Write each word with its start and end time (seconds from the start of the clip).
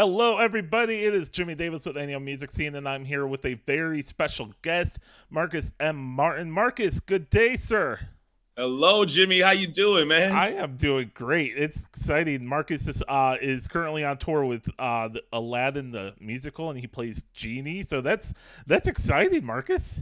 Hello, 0.00 0.38
everybody. 0.38 1.04
It 1.04 1.14
is 1.14 1.28
Jimmy 1.28 1.54
Davis 1.54 1.84
with 1.84 1.94
NEO 1.94 2.18
Music 2.20 2.50
Scene, 2.50 2.74
and 2.74 2.88
I'm 2.88 3.04
here 3.04 3.26
with 3.26 3.44
a 3.44 3.52
very 3.66 4.02
special 4.02 4.50
guest, 4.62 4.98
Marcus 5.28 5.72
M. 5.78 5.94
Martin. 5.96 6.50
Marcus, 6.50 7.00
good 7.00 7.28
day, 7.28 7.58
sir. 7.58 8.00
Hello, 8.56 9.04
Jimmy. 9.04 9.40
How 9.40 9.50
you 9.50 9.66
doing, 9.66 10.08
man? 10.08 10.32
I 10.32 10.54
am 10.54 10.78
doing 10.78 11.10
great. 11.12 11.52
It's 11.54 11.84
exciting. 11.84 12.46
Marcus 12.46 12.88
is 12.88 13.02
uh, 13.08 13.36
is 13.42 13.68
currently 13.68 14.02
on 14.02 14.16
tour 14.16 14.46
with 14.46 14.70
uh, 14.78 15.08
the 15.08 15.22
Aladdin 15.34 15.90
the 15.90 16.14
musical, 16.18 16.70
and 16.70 16.78
he 16.78 16.86
plays 16.86 17.22
Genie. 17.34 17.82
So 17.82 18.00
that's 18.00 18.32
that's 18.66 18.88
exciting, 18.88 19.44
Marcus. 19.44 20.00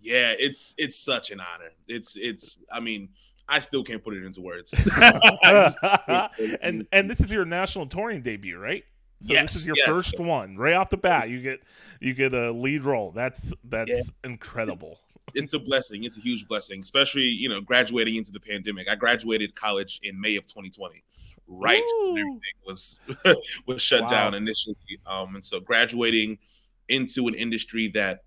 Yeah, 0.00 0.34
it's 0.38 0.72
it's 0.78 0.94
such 0.94 1.32
an 1.32 1.40
honor. 1.40 1.72
It's 1.88 2.14
it's. 2.14 2.58
I 2.70 2.78
mean, 2.78 3.08
I 3.48 3.58
still 3.58 3.82
can't 3.82 4.04
put 4.04 4.14
it 4.14 4.24
into 4.24 4.40
words. 4.40 4.72
and 6.62 6.86
and 6.92 7.10
this 7.10 7.18
is 7.18 7.32
your 7.32 7.44
national 7.44 7.88
touring 7.88 8.22
debut, 8.22 8.56
right? 8.56 8.84
So 9.22 9.32
yes, 9.32 9.52
this 9.52 9.62
is 9.62 9.66
your 9.66 9.76
yes. 9.76 9.86
first 9.86 10.18
one 10.20 10.56
right 10.56 10.74
off 10.74 10.90
the 10.90 10.96
bat. 10.96 11.28
You 11.30 11.40
get 11.40 11.60
you 12.00 12.12
get 12.14 12.34
a 12.34 12.50
lead 12.52 12.84
role. 12.84 13.12
That's 13.12 13.52
that's 13.64 13.90
Yeah. 13.90 14.00
incredible. 14.24 14.98
it's 15.34 15.52
a 15.54 15.58
blessing. 15.58 16.04
It's 16.04 16.18
a 16.18 16.20
huge 16.20 16.46
blessing, 16.48 16.80
especially 16.80 17.22
you 17.24 17.48
know 17.48 17.60
graduating 17.60 18.16
into 18.16 18.32
the 18.32 18.40
pandemic. 18.40 18.88
I 18.88 18.96
graduated 18.96 19.54
college 19.54 20.00
in 20.02 20.20
May 20.20 20.36
of 20.36 20.46
2020, 20.46 21.02
right 21.46 21.82
when 22.02 22.18
everything 22.18 22.40
was 22.66 22.98
was 23.66 23.80
shut 23.80 24.02
Wow. 24.02 24.08
down 24.08 24.34
initially. 24.34 24.76
Um, 25.06 25.34
and 25.36 25.44
so 25.44 25.60
graduating 25.60 26.38
into 26.88 27.28
an 27.28 27.34
industry 27.34 27.88
that, 27.94 28.24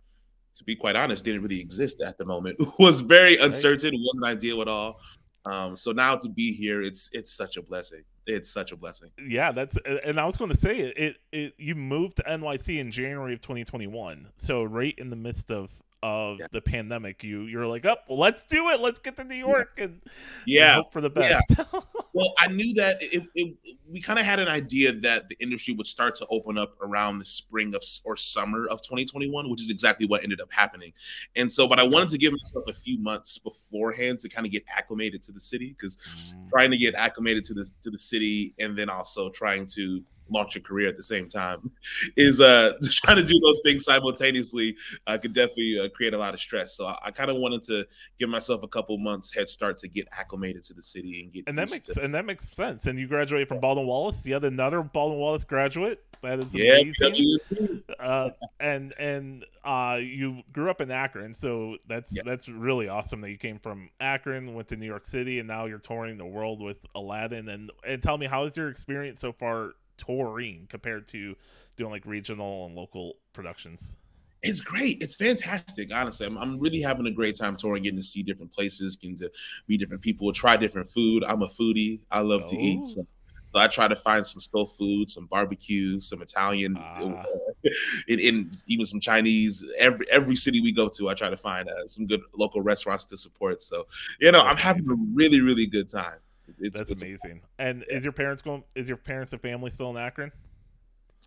to 0.55 0.63
be 0.63 0.76
quite 0.76 0.96
honest, 0.96 1.23
didn't 1.26 1.41
really 1.41 1.59
exist 1.59 2.02
at 2.02 2.18
the 2.18 2.26
moment 2.26 2.57
was 2.80 3.02
very 3.02 3.35
uncertain. 3.38 3.91
Wasn't 3.93 4.26
ideal 4.26 4.62
at 4.62 4.68
all. 4.70 4.99
Um, 5.46 5.76
so 5.76 5.91
now 5.91 6.16
to 6.16 6.30
be 6.30 6.54
here, 6.54 6.82
it's 6.82 7.09
it's 7.12 7.34
such 7.34 7.57
a 7.57 7.62
blessing. 7.62 8.04
It's 8.27 8.49
such 8.49 8.71
a 8.71 8.76
blessing. 8.76 9.12
Yeah, 9.20 9.51
that's 9.51 9.77
and 10.04 10.20
I 10.20 10.26
was 10.26 10.37
going 10.37 10.51
to 10.51 10.57
say 10.57 10.79
it, 10.79 10.98
it. 10.98 11.18
It 11.31 11.54
you 11.57 11.76
moved 11.76 12.18
to 12.18 12.23
NYC 12.23 12.79
in 12.79 12.91
January 12.91 13.34
of 13.34 13.41
2021, 13.41 14.29
so 14.37 14.63
right 14.63 14.93
in 14.98 15.09
the 15.09 15.15
midst 15.15 15.51
of 15.51 15.71
of 16.04 16.40
Yeah. 16.40 16.48
the 16.51 16.62
pandemic, 16.62 17.24
you 17.24 17.43
you're 17.43 17.68
like, 17.68 17.85
up, 17.85 18.05
well, 18.07 18.20
let's 18.20 18.43
do 18.43 18.70
it. 18.70 18.79
Let's 18.79 18.99
get 18.99 19.15
to 19.18 19.24
New 19.24 19.35
York 19.35 19.74
and, 19.77 19.93
and 19.93 20.02
Yeah, 20.46 20.76
hope 20.76 20.93
for 20.93 21.02
the 21.02 21.12
Yeah. 21.15 21.41
best. 21.48 21.70
Well, 22.15 22.34
I 22.37 22.48
knew 22.48 22.74
that 22.76 23.04
it, 23.04 23.24
it, 23.35 23.57
we 23.91 23.99
kind 23.99 24.18
of 24.18 24.24
had 24.24 24.40
an 24.40 24.48
idea 24.48 24.93
that 24.93 25.27
the 25.27 25.35
industry 25.41 25.74
would 25.74 25.85
start 25.85 26.15
to 26.15 26.27
open 26.29 26.57
up 26.57 26.77
around 26.82 27.20
the 27.20 27.26
spring 27.26 27.76
of 27.76 27.84
or 28.05 28.15
summer 28.15 28.70
of 28.70 28.82
2021, 28.84 29.49
which 29.49 29.62
is 29.62 29.70
exactly 29.70 30.07
what 30.07 30.24
ended 30.24 30.40
up 30.40 30.49
happening. 30.49 30.93
And 31.35 31.52
so, 31.52 31.68
but 31.68 31.77
I 31.77 31.84
wanted 31.84 32.07
to 32.07 32.18
give 32.18 32.32
myself 32.32 32.70
a 32.70 32.74
few 32.74 32.99
months 32.99 33.37
beforehand 33.37 34.20
to 34.20 34.30
kind 34.30 34.46
of 34.46 34.54
get 34.54 34.63
acclimated 34.74 35.24
to 35.24 35.34
the 35.34 35.41
city 35.41 35.76
because 35.77 35.98
mm. 36.34 36.49
trying 36.49 36.71
to 36.71 36.77
get 36.77 36.96
acclimated 36.96 37.43
to 37.46 37.54
the 37.54 37.70
to 37.82 37.91
the 37.91 37.99
city 37.99 38.54
and 38.59 38.77
then 38.77 38.90
also 38.90 39.30
trying 39.30 39.68
to 39.74 40.02
launch 40.29 40.55
a 40.55 40.62
career 40.62 40.87
at 40.87 40.95
the 40.98 41.04
same 41.04 41.27
time 41.29 41.62
is 42.18 42.41
uh 42.41 42.73
trying 42.91 43.18
to 43.18 43.23
do 43.23 43.40
those 43.41 43.62
things 43.63 43.84
simultaneously 43.85 44.76
uh, 45.07 45.18
could 45.18 45.34
definitely 45.34 45.79
uh, 45.79 45.87
create 45.90 46.13
a 46.13 46.18
lot 46.18 46.34
of 46.34 46.40
stress 46.40 46.76
so 46.76 46.87
i, 46.87 46.98
I 47.05 47.12
kind 47.12 47.29
of 47.29 47.37
wanted 47.37 47.63
to 47.63 47.85
give 48.20 48.29
myself 48.29 48.63
a 48.63 48.68
couple 48.68 48.98
months 48.98 49.34
head 49.34 49.48
start 49.49 49.77
to 49.79 49.87
get 49.87 50.07
acclimated 50.12 50.63
to 50.65 50.73
the 50.73 50.84
city 50.84 51.21
and 51.21 51.31
get 51.31 51.43
and 51.48 51.57
that 51.57 51.70
makes 51.70 51.87
to- 51.87 52.01
and 52.01 52.13
that 52.15 52.26
makes 52.26 52.49
sense. 52.51 52.85
And 52.85 52.98
you 52.98 53.07
graduated 53.07 53.48
from 53.48 53.59
Baldwin 53.59 53.87
Wallace, 53.87 54.21
the 54.21 54.34
other 54.34 54.48
another 54.48 54.81
Baldwin 54.81 55.20
Wallace 55.20 55.43
graduate. 55.43 56.03
That 56.21 56.40
is 56.40 56.55
yeah 56.55 56.79
amazing. 57.01 57.84
Uh, 57.99 58.31
and 58.59 58.93
and 58.98 59.46
uh, 59.63 59.99
you 60.01 60.41
grew 60.51 60.70
up 60.70 60.81
in 60.81 60.90
Akron, 60.91 61.34
so 61.34 61.77
that's 61.87 62.15
Yes. 62.15 62.26
that's 62.26 62.49
really 62.49 62.87
awesome 62.87 63.21
that 63.21 63.29
you 63.29 63.37
came 63.37 63.59
from 63.59 63.90
Akron, 63.99 64.53
went 64.53 64.68
to 64.69 64.75
New 64.75 64.85
York 64.85 65.06
City, 65.06 65.40
and 65.40 65.47
now 65.47 65.66
you're 65.66 65.79
touring 65.79 66.18
the 66.18 66.25
world 66.25 66.62
with 66.62 66.78
Aladdin. 66.96 67.50
And 67.50 67.72
and 67.85 68.01
tell 68.01 68.18
me, 68.18 68.25
how 68.25 68.46
is 68.46 68.57
your 68.57 68.69
experience 68.69 69.22
so 69.22 69.31
far 69.31 69.73
touring 69.97 70.68
compared 70.69 71.07
to 71.09 71.35
doing 71.78 71.91
like 71.91 72.06
regional 72.06 72.66
and 72.66 72.75
local 72.75 73.18
productions? 73.34 73.97
it's 74.44 74.62
great. 74.62 75.02
It's 75.02 75.16
fantastic. 75.16 75.92
Honestly, 75.94 76.28
I'm, 76.28 76.38
I'm 76.38 76.59
really 76.59 76.80
having 76.81 77.08
a 77.08 77.12
great 77.12 77.36
time 77.36 77.56
touring, 77.56 77.84
getting 77.84 77.97
to 77.97 78.03
see 78.03 78.22
different 78.22 78.52
places, 78.53 78.96
getting 78.96 79.18
to 79.18 79.31
meet 79.68 79.80
different 79.80 80.03
people, 80.03 80.31
try 80.31 80.56
different 80.56 80.88
food. 80.88 81.24
I'm 81.24 81.42
a 81.42 81.47
foodie. 81.47 82.02
I 82.12 82.20
love 82.22 82.46
to 82.46 82.56
Oh. 82.56 82.59
eat. 82.59 82.86
So, 82.86 83.08
so 83.47 83.59
I 83.59 83.68
try 83.68 83.88
to 83.88 83.96
find 83.96 84.25
some 84.25 84.40
slow 84.40 84.66
food, 84.66 85.09
some 85.09 85.25
barbecue, 85.28 86.00
some 86.00 86.22
Italian, 86.22 86.75
Ah. 86.78 87.25
in, 88.08 88.20
in 88.20 88.52
even 88.68 88.86
some 88.86 89.00
Chinese. 89.00 89.64
Every 89.80 90.09
every 90.12 90.36
city 90.36 90.62
we 90.62 90.72
go 90.72 90.90
to, 90.90 91.09
I 91.09 91.14
try 91.16 91.30
to 91.30 91.38
find 91.38 91.68
uh, 91.68 91.88
some 91.88 92.06
good 92.06 92.22
local 92.38 92.62
restaurants 92.62 93.06
to 93.06 93.18
support. 93.18 93.64
So 93.64 93.88
you 94.20 94.31
know, 94.31 94.41
I'm 94.41 94.58
having 94.58 94.88
a 94.90 94.96
really 95.14 95.41
really 95.41 95.66
good 95.68 95.90
time. 95.90 96.20
It's, 96.60 96.78
That's 96.78 96.92
it's- 96.92 97.02
amazing. 97.02 97.42
And 97.60 97.84
is 97.90 98.04
your 98.04 98.14
parents 98.14 98.42
going? 98.42 98.64
Is 98.76 98.88
your 98.88 98.98
parents 98.98 99.34
and 99.34 99.42
family 99.42 99.72
still 99.72 99.90
in 99.90 99.98
Akron? 99.98 100.32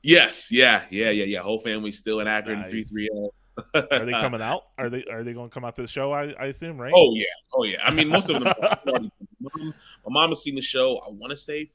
Yes, 0.02 0.52
yeah, 0.52 0.84
yeah, 0.90 1.10
yeah, 1.10 1.24
yeah. 1.24 1.40
Whole 1.40 1.58
family 1.58 1.90
still 1.92 2.20
in 2.20 2.28
Akron, 2.28 2.60
Nice. 2.60 2.70
three 2.70 2.84
three 2.84 3.08
zero. 3.12 3.30
Are 3.74 4.04
they 4.04 4.12
coming 4.12 4.40
out? 4.50 4.62
Are 4.78 4.88
they 4.88 5.04
are 5.10 5.24
they 5.24 5.32
going 5.32 5.48
to 5.50 5.52
come 5.54 5.64
out 5.64 5.74
to 5.76 5.82
the 5.82 5.88
show? 5.88 6.12
I, 6.12 6.32
I 6.38 6.46
assume, 6.46 6.80
right? 6.80 6.92
Oh 6.94 7.14
yeah, 7.14 7.24
oh 7.52 7.64
yeah. 7.64 7.78
I 7.84 7.92
mean, 7.92 8.08
most 8.08 8.30
of 8.30 8.42
them. 8.42 8.54
my, 8.86 8.90
mom, 8.94 9.10
my 10.06 10.10
mom 10.10 10.28
has 10.30 10.42
seen 10.42 10.54
the 10.54 10.62
show. 10.62 10.98
I 10.98 11.10
want 11.10 11.30
to 11.30 11.36
say 11.36 11.70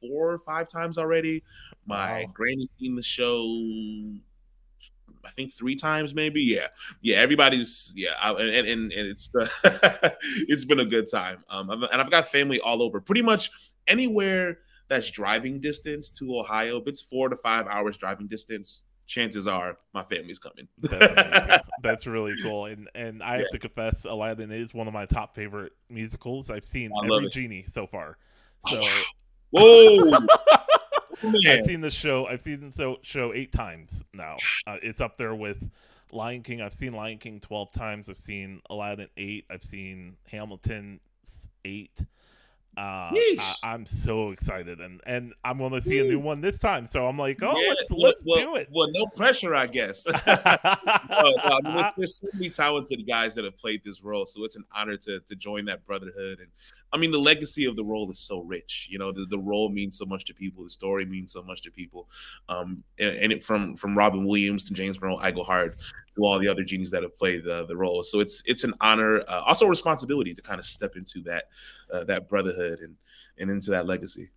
four 0.00 0.32
or 0.32 0.38
five 0.40 0.68
times 0.68 0.98
already. 0.98 1.42
My 1.86 2.24
Wow. 2.24 2.30
granny's 2.34 2.68
seen 2.78 2.94
the 2.96 3.02
show. 3.02 3.46
I 5.26 5.30
think 5.30 5.52
three 5.54 5.76
times, 5.76 6.14
maybe. 6.14 6.42
Yeah, 6.42 6.68
yeah. 7.00 7.16
Everybody's 7.16 7.92
yeah, 7.96 8.14
I, 8.20 8.32
and, 8.32 8.66
and 8.66 8.92
and 8.92 9.08
it's 9.08 9.30
it's 10.48 10.64
been 10.64 10.80
a 10.80 10.84
good 10.84 11.10
time. 11.10 11.44
Um, 11.48 11.70
and 11.70 12.00
I've 12.00 12.10
got 12.10 12.28
family 12.28 12.60
all 12.60 12.82
over, 12.82 13.00
pretty 13.00 13.22
much 13.22 13.50
anywhere 13.86 14.58
that's 14.88 15.10
driving 15.10 15.60
distance 15.60 16.10
to 16.10 16.38
Ohio. 16.38 16.78
If 16.78 16.86
it's 16.86 17.00
four 17.02 17.28
to 17.28 17.36
five 17.36 17.66
hours 17.66 17.96
driving 17.96 18.26
distance, 18.26 18.82
chances 19.06 19.46
are 19.46 19.78
my 19.92 20.04
family's 20.04 20.38
coming. 20.38 20.68
That's. 20.78 21.64
That's 21.82 22.06
really 22.06 22.32
cool. 22.42 22.64
And 22.64 22.88
and 22.94 23.22
I 23.22 23.36
have 23.40 23.50
to 23.50 23.58
confess, 23.58 24.06
Aladdin 24.06 24.50
is 24.50 24.72
one 24.72 24.88
of 24.88 24.94
my 24.94 25.04
top 25.04 25.34
favorite 25.34 25.72
musicals. 25.90 26.50
I've 26.50 26.64
seen 26.64 26.90
every 27.04 27.26
it. 27.26 27.32
genie 27.32 27.66
so 27.68 27.86
far. 27.86 28.16
Oh, 28.66 28.80
So 28.80 28.88
Whoa, 29.50 30.10
I've 31.22 31.64
seen 31.64 31.80
the 31.80 31.90
show. 31.90 32.26
I've 32.26 32.42
seen 32.42 32.60
the 32.60 32.72
so, 32.72 32.98
show 33.02 33.32
eight 33.32 33.52
times 33.52 34.04
now. 34.12 34.36
Uh, 34.66 34.76
it's 34.82 35.00
up 35.00 35.16
there 35.18 35.34
with 35.34 35.70
Lion 36.12 36.42
King. 36.42 36.60
I've 36.60 36.74
seen 36.74 36.92
Lion 36.92 37.18
King 37.18 37.40
twelve 37.40 37.72
times. 37.72 38.08
I've 38.08 38.18
seen 38.18 38.60
Aladdin 38.70 39.08
eight. 39.16 39.44
I've 39.50 39.64
seen 39.64 40.16
Hamilton 40.30 41.00
eight. 41.64 42.04
Uh, 42.76 43.10
Yeesh. 43.10 43.38
I, 43.38 43.54
I'm 43.62 43.86
so 43.86 44.30
excited, 44.30 44.80
and 44.80 45.00
and 45.06 45.32
I'm 45.44 45.58
going 45.58 45.72
to 45.72 45.80
see 45.80 45.98
a 46.00 46.04
new 46.04 46.18
one 46.18 46.40
this 46.40 46.58
time. 46.58 46.86
So 46.86 47.06
I'm 47.06 47.18
like, 47.18 47.42
oh, 47.42 47.58
Yeah, 47.58 47.68
let's 47.68 47.90
well- 47.90 48.00
let's 48.00 48.22
well, 48.24 48.38
do 48.40 48.56
it. 48.56 48.68
Well, 48.72 48.88
no 48.90 49.06
pressure, 49.06 49.54
I 49.54 49.66
guess. 49.66 50.06
No, 51.10 51.34
no, 51.62 51.70
I 51.70 51.92
there's 51.96 52.16
so 52.16 52.26
many 52.34 52.50
talented 52.50 53.06
guys 53.06 53.34
that 53.34 53.44
have 53.44 53.56
played 53.56 53.82
this 53.84 54.02
role, 54.02 54.26
so 54.26 54.44
it's 54.44 54.56
an 54.56 54.64
honor 54.74 54.96
to 54.98 55.20
to 55.20 55.36
join 55.36 55.64
that 55.66 55.86
brotherhood. 55.86 56.40
And 56.40 56.48
I 56.92 56.96
mean, 56.96 57.10
the 57.10 57.18
legacy 57.18 57.64
of 57.64 57.76
the 57.76 57.84
role 57.84 58.10
is 58.10 58.18
so 58.18 58.40
rich. 58.40 58.88
You 58.90 58.98
know, 58.98 59.12
the, 59.12 59.24
the 59.26 59.38
role 59.38 59.68
means 59.68 59.98
so 59.98 60.04
much 60.04 60.24
to 60.26 60.34
people. 60.34 60.64
The 60.64 60.70
story 60.70 61.04
means 61.04 61.32
so 61.32 61.42
much 61.42 61.62
to 61.62 61.70
people. 61.70 62.08
Um, 62.48 62.82
and, 62.98 63.16
and 63.16 63.32
it 63.32 63.42
from 63.42 63.76
from 63.76 63.96
Robin 63.96 64.24
Williams 64.24 64.64
to 64.68 64.74
James 64.74 64.98
Earl 65.00 65.18
Iglehart 65.18 65.74
to 66.16 66.24
all 66.24 66.38
the 66.38 66.48
other 66.48 66.64
genies 66.64 66.90
that 66.90 67.02
have 67.02 67.16
played 67.16 67.44
the 67.44 67.66
the 67.66 67.76
role. 67.76 68.02
So 68.02 68.20
it's 68.20 68.42
it's 68.46 68.64
an 68.64 68.74
honor, 68.80 69.20
uh, 69.28 69.42
also 69.46 69.66
a 69.66 69.68
responsibility 69.68 70.34
to 70.34 70.42
kind 70.42 70.58
of 70.58 70.66
step 70.66 70.96
into 70.96 71.22
that 71.22 71.44
uh, 71.92 72.04
that 72.04 72.28
brotherhood 72.28 72.80
and 72.80 72.96
and 73.38 73.50
into 73.50 73.70
that 73.70 73.86
legacy. 73.86 74.30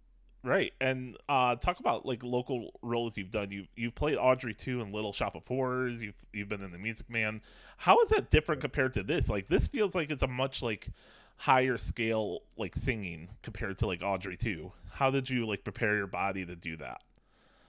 Right, 0.44 0.72
and 0.80 1.18
uh, 1.28 1.56
talk 1.56 1.80
about 1.80 2.06
like 2.06 2.24
local 2.24 2.72
roles 2.82 3.18
you've 3.18 3.32
done. 3.32 3.52
You 3.52 3.66
you 3.76 3.92
played 3.92 4.18
Audrey 4.18 4.56
II 4.66 4.82
in 4.82 4.92
Little 4.92 5.12
Shop 5.12 5.36
of 5.36 5.46
Horrors. 5.46 6.02
You've 6.02 6.16
you've 6.32 6.48
been 6.50 6.64
in 6.64 6.72
the 6.72 6.78
Music 6.78 7.10
Man. 7.10 7.42
How 7.78 8.00
is 8.02 8.10
that 8.10 8.30
different 8.30 8.62
compared 8.62 8.94
to 8.94 9.04
this? 9.04 9.30
Like 9.30 9.48
this 9.48 9.68
feels 9.68 9.96
like 9.96 10.10
it's 10.12 10.24
a 10.24 10.28
much 10.28 10.62
like 10.62 10.90
higher 11.38 11.78
scale 11.78 12.40
like 12.56 12.76
singing 12.76 13.30
compared 13.44 13.78
to 13.80 13.88
like 13.88 14.02
Audrey 14.02 14.38
II. 14.44 14.72
How 14.90 15.12
did 15.12 15.30
you 15.30 15.46
like 15.46 15.64
prepare 15.64 15.96
your 15.96 16.08
body 16.08 16.46
to 16.46 16.56
do 16.56 16.78
that? 16.78 17.02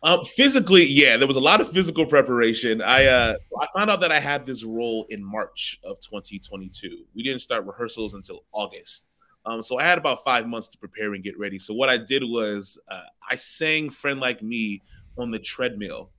Um, 0.03 0.25
physically, 0.25 0.85
yeah, 0.85 1.17
there 1.17 1.27
was 1.27 1.37
a 1.37 1.41
lot 1.41 1.61
of 1.61 1.71
physical 1.71 2.07
preparation. 2.07 2.81
I 2.81 3.07
uh, 3.07 3.37
I 3.61 3.67
found 3.77 3.91
out 3.91 4.01
that 4.01 4.13
I 4.13 4.21
had 4.21 4.47
this 4.47 4.63
role 4.63 5.07
in 5.09 5.25
March 5.25 5.81
of 5.83 5.99
2022. 6.01 7.05
We 7.15 7.23
didn't 7.23 7.41
start 7.41 7.67
rehearsals 7.67 8.15
until 8.15 8.45
August. 8.53 9.09
Um, 9.45 9.63
so 9.63 9.79
I 9.79 9.83
had 9.83 9.99
about 9.99 10.23
five 10.23 10.47
months 10.47 10.69
to 10.69 10.79
prepare 10.79 11.15
and 11.15 11.23
get 11.23 11.39
ready. 11.39 11.59
So 11.59 11.75
what 11.75 11.89
I 11.89 11.97
did 11.97 12.23
was 12.23 12.79
uh, 12.89 13.03
I 13.29 13.35
sang 13.35 13.91
"Friend 13.91 14.21
Like 14.21 14.43
Me" 14.43 14.83
on 15.17 15.33
the 15.33 15.39
treadmill 15.39 16.11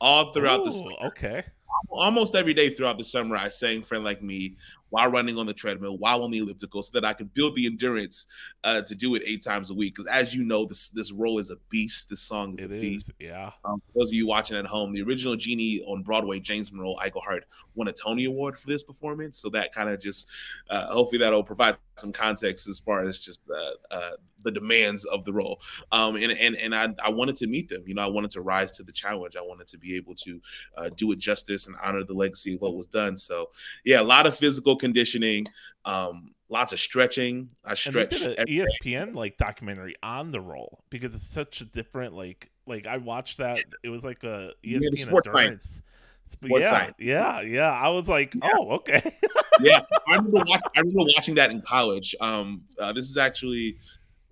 all 0.00 0.32
throughout 0.32 0.64
the 0.64 0.70
Ooh, 0.70 0.78
summer. 0.78 1.06
okay. 1.06 1.44
Almost 1.88 2.34
every 2.34 2.54
day 2.54 2.70
throughout 2.70 2.98
the 2.98 3.04
summer, 3.04 3.36
I 3.36 3.48
sang 3.48 3.82
"Friend 3.82 4.02
Like 4.04 4.22
Me" 4.22 4.56
while 4.90 5.10
running 5.10 5.36
on 5.38 5.46
the 5.46 5.52
treadmill, 5.52 5.98
while 5.98 6.22
on 6.22 6.30
the 6.30 6.38
elliptical, 6.38 6.80
so 6.82 6.90
that 6.92 7.04
I 7.04 7.12
could 7.12 7.34
build 7.34 7.56
the 7.56 7.66
endurance 7.66 8.26
uh, 8.62 8.80
to 8.82 8.94
do 8.94 9.16
it 9.16 9.22
eight 9.26 9.42
times 9.42 9.70
a 9.70 9.74
week. 9.74 9.96
Because 9.96 10.08
as 10.08 10.34
you 10.34 10.44
know, 10.44 10.64
this 10.66 10.90
this 10.90 11.10
role 11.12 11.38
is 11.38 11.50
a 11.50 11.56
beast. 11.68 12.08
This 12.10 12.20
song 12.20 12.54
is 12.54 12.62
It 12.64 12.70
a 12.70 12.74
is, 12.74 12.80
beast. 12.80 13.10
yeah. 13.18 13.50
Um, 13.64 13.82
those 13.94 14.10
of 14.10 14.14
you 14.14 14.26
watching 14.26 14.56
at 14.56 14.66
home, 14.66 14.92
the 14.92 15.02
original 15.02 15.36
Genie 15.36 15.82
on 15.86 16.02
Broadway, 16.02 16.38
James 16.40 16.72
Monroe 16.72 16.96
Iglehart, 17.04 17.42
won 17.74 17.88
a 17.88 17.92
Tony 17.92 18.24
Award 18.26 18.58
for 18.58 18.68
this 18.68 18.82
performance. 18.82 19.40
So 19.40 19.48
that 19.50 19.74
kind 19.74 19.88
of 19.88 20.00
just, 20.00 20.28
uh, 20.70 20.86
hopefully, 20.92 21.18
that'll 21.18 21.42
provide 21.42 21.76
some 21.96 22.12
context 22.12 22.68
as 22.68 22.78
far 22.80 23.04
as 23.04 23.18
just 23.20 23.42
uh, 23.50 23.94
uh, 23.94 24.10
the 24.42 24.50
demands 24.50 25.04
of 25.06 25.24
the 25.24 25.32
role. 25.32 25.60
Um, 25.92 26.16
and 26.16 26.32
and 26.32 26.56
and 26.56 26.74
I, 26.74 26.94
I 27.02 27.10
wanted 27.10 27.36
to 27.36 27.46
meet 27.46 27.68
them. 27.68 27.82
You 27.86 27.94
know, 27.94 28.02
I 28.02 28.08
wanted 28.08 28.30
to 28.32 28.42
rise 28.42 28.70
to 28.72 28.82
the 28.84 28.92
challenge. 28.92 29.36
I 29.36 29.42
wanted 29.42 29.66
to 29.68 29.78
be 29.78 29.96
able 29.96 30.14
to 30.16 30.40
uh, 30.76 30.90
do 30.96 31.10
it 31.12 31.18
justice 31.18 31.63
and 31.66 31.76
honor 31.82 32.04
the 32.04 32.14
legacy 32.14 32.54
of 32.54 32.60
what 32.60 32.74
was 32.74 32.86
done. 32.86 33.16
So 33.16 33.50
yeah, 33.84 34.00
a 34.00 34.02
lot 34.02 34.26
of 34.26 34.36
physical 34.36 34.76
conditioning, 34.76 35.46
um, 35.84 36.34
lots 36.48 36.72
of 36.72 36.80
stretching. 36.80 37.50
I 37.64 37.74
And 37.86 37.94
they 37.94 38.06
did 38.06 38.22
every 38.22 38.36
an 38.36 38.46
day. 38.46 38.66
ESPN 38.82 39.14
like 39.14 39.36
documentary 39.36 39.94
on 40.02 40.30
the 40.30 40.40
role 40.40 40.80
because 40.90 41.14
it's 41.14 41.26
such 41.26 41.60
a 41.60 41.64
different 41.64 42.14
like 42.14 42.50
like 42.66 42.86
I 42.86 42.96
watched 42.98 43.38
that 43.38 43.64
it 43.82 43.88
was 43.90 44.04
like 44.04 44.24
a 44.24 44.52
Yeah, 44.62 44.78
ESPN 44.78 44.90
the 44.90 44.96
sports 44.96 45.26
endurance. 45.28 45.74
Sp- 45.74 45.84
Sports 46.26 46.62
yeah, 46.64 46.70
science. 46.70 46.94
yeah, 46.98 47.40
yeah. 47.42 47.70
I 47.70 47.90
was 47.90 48.08
like, 48.08 48.34
Yeah. 48.34 48.48
oh, 48.54 48.70
okay. 48.76 49.12
yeah, 49.60 49.82
I 50.08 50.14
remember, 50.14 50.38
watch, 50.46 50.62
I 50.74 50.80
remember 50.80 51.02
watching 51.14 51.34
that 51.34 51.50
in 51.50 51.60
college. 51.60 52.16
Um, 52.18 52.62
uh, 52.78 52.94
this 52.94 53.10
is 53.10 53.18
actually, 53.18 53.76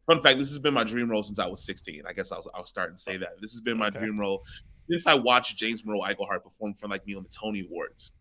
fun 0.06 0.18
fact, 0.18 0.38
this 0.38 0.48
has 0.48 0.58
been 0.58 0.72
my 0.72 0.84
dream 0.84 1.10
role 1.10 1.22
since 1.22 1.38
I 1.38 1.46
was 1.46 1.62
16. 1.66 2.04
I 2.08 2.14
guess 2.14 2.32
I'll, 2.32 2.50
I'll 2.54 2.64
start 2.64 2.88
and 2.88 2.98
say 2.98 3.18
that. 3.18 3.32
This 3.42 3.52
has 3.52 3.60
been 3.60 3.76
my 3.76 3.88
Okay. 3.88 3.98
dream 3.98 4.18
role 4.18 4.42
since 4.90 5.06
I 5.06 5.14
watched 5.14 5.56
James 5.56 5.84
Monroe 5.84 6.02
Iglehart 6.02 6.42
perform 6.42 6.74
for 6.74 6.88
like 6.88 7.06
me 7.06 7.14
on 7.14 7.22
the 7.22 7.28
Tony 7.28 7.60
Awards. 7.60 8.12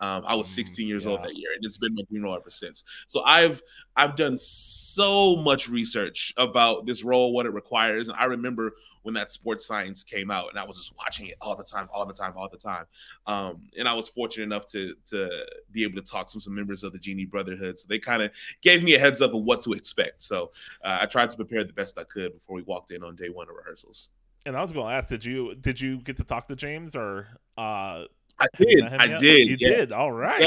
Um, 0.00 0.22
I 0.26 0.36
was 0.36 0.46
Mm, 0.48 0.54
16 0.54 0.86
years 0.86 1.06
old 1.06 1.24
that 1.24 1.34
year, 1.34 1.50
and 1.56 1.64
it's 1.64 1.76
been 1.76 1.92
my 1.94 2.02
dream 2.08 2.22
role 2.22 2.36
ever 2.36 2.50
since. 2.50 2.84
So 3.08 3.22
I've 3.24 3.60
I've 3.96 4.14
done 4.14 4.38
so 4.38 5.34
much 5.34 5.68
research 5.68 6.32
about 6.36 6.86
this 6.86 7.02
role, 7.02 7.32
what 7.32 7.46
it 7.46 7.52
requires, 7.52 8.08
and 8.08 8.16
I 8.16 8.26
remember 8.26 8.74
when 9.02 9.14
that 9.14 9.32
sports 9.32 9.66
science 9.66 10.04
came 10.04 10.30
out, 10.30 10.50
and 10.50 10.58
I 10.58 10.64
was 10.64 10.76
just 10.76 10.92
watching 10.96 11.26
it 11.26 11.34
all 11.40 11.56
the 11.56 11.64
time, 11.64 11.88
all 11.92 12.06
the 12.06 12.14
time, 12.14 12.34
all 12.36 12.48
the 12.48 12.58
time. 12.58 12.84
Um, 13.26 13.62
and 13.76 13.88
I 13.88 13.94
was 13.94 14.06
fortunate 14.08 14.44
enough 14.44 14.66
to 14.66 14.94
to 15.06 15.44
be 15.72 15.82
able 15.82 15.96
to 15.96 16.08
talk 16.08 16.28
to 16.28 16.40
some 16.40 16.54
members 16.54 16.84
of 16.84 16.92
the 16.92 16.98
Genie 17.00 17.26
Brotherhood, 17.26 17.80
so 17.80 17.86
they 17.88 17.98
kind 17.98 18.22
of 18.22 18.30
gave 18.62 18.84
me 18.84 18.94
a 18.94 19.00
heads 19.00 19.20
up 19.20 19.34
of 19.34 19.42
what 19.42 19.60
to 19.62 19.72
expect. 19.72 20.22
So 20.22 20.52
uh, 20.84 20.98
I 21.00 21.06
tried 21.06 21.30
to 21.30 21.36
prepare 21.36 21.64
the 21.64 21.72
best 21.72 21.98
I 21.98 22.04
could 22.04 22.34
before 22.34 22.54
we 22.54 22.62
walked 22.62 22.92
in 22.92 23.02
on 23.02 23.16
day 23.16 23.30
one 23.30 23.48
of 23.48 23.56
rehearsals. 23.56 24.10
And 24.46 24.56
I 24.56 24.60
was 24.60 24.72
going 24.72 24.88
to 24.88 24.94
ask, 24.94 25.08
did 25.08 25.24
you 25.24 25.54
did 25.56 25.80
you 25.80 25.98
get 25.98 26.16
to 26.18 26.24
talk 26.24 26.46
to 26.48 26.56
James 26.56 26.96
or 26.96 27.26
uh 27.56 28.04
I 28.40 28.46
did, 28.56 28.82
I 28.82 29.04
yet? 29.04 29.20
did, 29.20 29.48
You 29.48 29.56
yeah. 29.58 29.68
did. 29.68 29.92
All 29.92 30.12
right. 30.12 30.46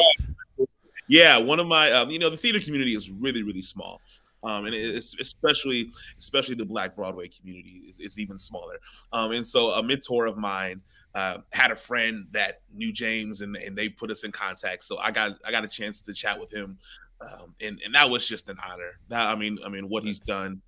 Yeah, 1.07 1.37
one 1.37 1.59
of 1.59 1.67
my, 1.67 1.91
um, 1.91 2.09
you 2.09 2.19
know, 2.19 2.29
the 2.29 2.37
theater 2.37 2.59
community 2.59 2.95
is 2.95 3.11
really, 3.11 3.43
really 3.43 3.61
small, 3.61 3.99
um, 4.43 4.65
and 4.65 4.73
it's 4.73 5.13
especially, 5.19 5.91
especially 6.17 6.55
the 6.55 6.63
Black 6.63 6.95
Broadway 6.95 7.27
community 7.27 7.83
is, 7.89 7.99
is 7.99 8.17
even 8.17 8.37
smaller. 8.37 8.79
Um, 9.11 9.33
and 9.33 9.45
so, 9.45 9.71
a 9.71 9.83
mentor 9.83 10.25
of 10.25 10.37
mine 10.37 10.79
uh, 11.13 11.39
had 11.51 11.71
a 11.71 11.75
friend 11.75 12.27
that 12.31 12.61
knew 12.73 12.93
James, 12.93 13.41
and, 13.41 13.57
and 13.57 13.77
they 13.77 13.89
put 13.89 14.09
us 14.09 14.23
in 14.23 14.31
contact. 14.31 14.85
So 14.85 14.99
I 14.99 15.11
got, 15.11 15.33
I 15.43 15.51
got 15.51 15.65
a 15.65 15.67
chance 15.67 16.01
to 16.03 16.13
chat 16.13 16.39
with 16.39 16.49
him, 16.49 16.77
um, 17.19 17.53
and 17.59 17.81
and 17.83 17.93
that 17.93 18.09
was 18.09 18.25
just 18.25 18.47
an 18.47 18.55
honor. 18.65 18.97
That 19.09 19.27
I 19.27 19.35
mean, 19.35 19.59
I 19.65 19.69
mean, 19.69 19.89
what 19.89 20.03
he's 20.05 20.19
done. 20.19 20.61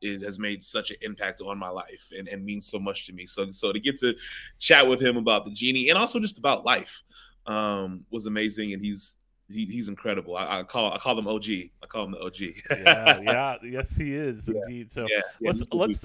It 0.00 0.22
has 0.22 0.38
made 0.38 0.64
such 0.64 0.90
an 0.90 0.96
impact 1.02 1.40
on 1.40 1.58
my 1.58 1.68
life 1.68 2.10
and, 2.16 2.26
and 2.28 2.44
means 2.44 2.66
so 2.66 2.78
much 2.78 3.06
to 3.06 3.12
me. 3.12 3.26
So 3.26 3.50
so 3.50 3.72
to 3.72 3.80
get 3.80 3.98
to 4.00 4.14
chat 4.58 4.86
with 4.86 5.00
him 5.00 5.16
about 5.16 5.44
the 5.44 5.50
genie 5.50 5.90
and 5.90 5.98
also 5.98 6.18
just 6.20 6.38
about 6.38 6.64
life 6.64 7.02
um, 7.46 8.04
was 8.10 8.26
amazing. 8.26 8.72
And 8.72 8.82
he's 8.82 9.18
he, 9.48 9.66
he's 9.66 9.88
incredible. 9.88 10.36
I, 10.36 10.60
I 10.60 10.62
call 10.62 10.92
I 10.92 10.98
call 10.98 11.18
him 11.18 11.26
OG. 11.26 11.44
I 11.82 11.86
call 11.88 12.04
him 12.04 12.12
the 12.12 12.20
OG. 12.20 12.40
yeah, 12.70 13.20
yeah, 13.22 13.56
yes, 13.62 13.96
he 13.96 14.14
is 14.14 14.48
Yeah. 14.48 14.60
indeed. 14.66 14.92
So 14.92 15.06
yeah, 15.10 15.20
yeah, 15.40 15.50
let's 15.52 15.72
let's. 15.72 16.04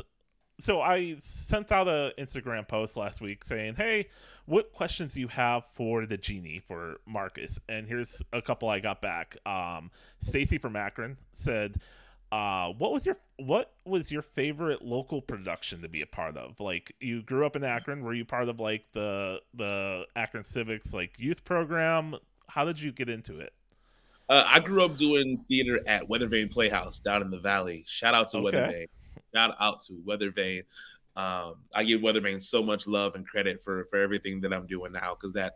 So 0.58 0.82
I 0.82 1.18
sent 1.20 1.72
out 1.74 1.90
a 1.90 2.14
Instagram 2.18 2.66
post 2.68 2.96
last 2.96 3.20
week 3.22 3.44
saying, 3.46 3.76
"Hey, 3.76 4.08
what 4.46 4.72
questions 4.72 5.14
do 5.14 5.20
you 5.20 5.28
have 5.28 5.66
for 5.66 6.06
the 6.06 6.18
genie 6.18 6.62
for 6.66 7.02
Marcus?" 7.06 7.60
And 7.68 7.86
here's 7.86 8.22
a 8.32 8.42
couple 8.42 8.70
I 8.70 8.80
got 8.80 9.02
back. 9.02 9.36
Um, 9.46 9.92
Stacy 10.22 10.58
from 10.58 10.76
Akron 10.78 11.18
said, 11.34 11.82
uh, 12.36 12.74
"What 12.74 12.92
was 12.92 13.06
your 13.06 13.18
what 13.38 13.72
was 13.86 14.12
your 14.12 14.22
favorite 14.22 14.82
local 14.84 15.22
production 15.22 15.82
to 15.84 15.88
be 15.88 16.02
a 16.02 16.06
part 16.06 16.36
of? 16.36 16.60
Like 16.60 16.94
you 17.00 17.22
grew 17.22 17.46
up 17.46 17.56
in 17.56 17.64
Akron, 17.64 18.04
were 18.04 18.14
you 18.14 18.26
part 18.26 18.50
of 18.50 18.60
like 18.60 18.84
the 18.92 19.40
the 19.54 20.06
Akron 20.18 20.44
Civics 20.44 20.94
like 20.94 21.18
youth 21.18 21.46
program? 21.46 22.16
How 22.48 22.66
did 22.66 22.80
you 22.80 22.92
get 22.92 23.08
into 23.08 23.40
it?" 23.40 23.54
Uh, 24.28 24.44
I 24.46 24.60
grew 24.60 24.84
up 24.84 24.98
doing 24.98 25.46
theater 25.48 25.80
at 25.88 26.10
Weather 26.10 26.28
Vane 26.28 26.50
Playhouse 26.50 27.00
down 27.00 27.22
in 27.22 27.30
the 27.30 27.40
valley. 27.40 27.86
Shout 27.88 28.14
out 28.14 28.28
to 28.30 28.42
Weather 28.42 28.64
Okay. 28.64 28.74
Vane. 28.74 28.88
Shout 29.34 29.56
out 29.60 29.82
to 29.84 29.94
Weather 30.04 30.32
Vane. 30.32 30.64
Um, 31.16 31.56
I 31.74 31.86
give 31.86 32.02
Weather 32.02 32.20
Vane 32.20 32.42
so 32.42 32.62
much 32.62 32.86
love 32.86 33.16
and 33.16 33.26
credit 33.26 33.62
for 33.62 33.86
for 33.86 33.98
everything 34.02 34.42
that 34.42 34.52
I'm 34.52 34.68
doing 34.68 34.92
now 34.92 35.16
because 35.16 35.32
that 35.34 35.54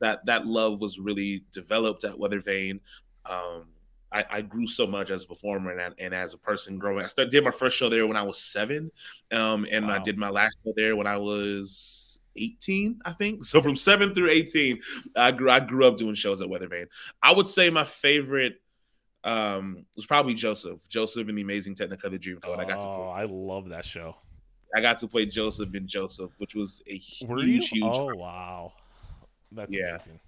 that 0.00 0.24
that 0.24 0.46
love 0.46 0.80
was 0.80 0.98
really 0.98 1.44
developed 1.52 2.04
at 2.04 2.18
Weather 2.18 2.40
Vane. 2.40 2.80
Um, 3.26 3.66
I, 4.12 4.24
I 4.30 4.42
grew 4.42 4.66
so 4.66 4.86
much 4.86 5.10
as 5.10 5.24
a 5.24 5.26
performer 5.26 5.76
and, 5.76 5.94
and 5.98 6.14
as 6.14 6.34
a 6.34 6.38
person 6.38 6.78
growing. 6.78 7.04
I 7.04 7.08
started 7.08 7.30
did 7.30 7.44
my 7.44 7.50
first 7.50 7.76
show 7.76 7.88
there 7.88 8.06
when 8.06 8.16
I 8.16 8.22
was 8.22 8.38
seven, 8.38 8.90
um, 9.32 9.66
and 9.70 9.90
I 9.90 9.98
did 9.98 10.18
my 10.18 10.28
last 10.28 10.56
show 10.64 10.72
there 10.76 10.96
when 10.96 11.06
I 11.06 11.16
was 11.16 12.18
18, 12.36 13.00
I 13.04 13.12
think. 13.12 13.44
So 13.44 13.60
from 13.60 13.76
seven 13.76 14.14
through 14.14 14.30
18, 14.30 14.80
I 15.16 15.32
grew 15.32 15.50
I 15.50 15.60
grew 15.60 15.86
up 15.86 15.96
doing 15.96 16.14
shows 16.14 16.40
at 16.42 16.48
Weather 16.48 16.68
Vane. 16.68 16.86
I 17.22 17.32
would 17.32 17.48
say 17.48 17.70
my 17.70 17.84
favorite 17.84 18.54
um 19.24 19.86
was 19.96 20.06
probably 20.06 20.34
Joseph. 20.34 20.86
Joseph 20.88 21.28
and 21.28 21.38
the 21.38 21.42
Amazing 21.42 21.74
Technicolor 21.74 22.18
Dreamcoat. 22.18 22.58
I 22.58 22.64
got 22.64 22.80
to 22.80 22.86
oh, 22.86 22.94
play, 22.96 23.22
I 23.22 23.24
love 23.24 23.68
that 23.70 23.84
show. 23.84 24.16
I 24.74 24.80
got 24.80 24.98
to 24.98 25.08
play 25.08 25.26
Joseph 25.26 25.74
in 25.74 25.86
Joseph, 25.86 26.30
which 26.38 26.54
was 26.54 26.82
a 26.86 26.96
huge, 26.96 27.68
huge 27.68 27.84
Oh 27.84 28.14
wow, 28.16 28.72
that's 29.52 29.74
Yeah. 29.74 29.90
amazing. 29.90 30.20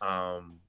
um 0.00 0.60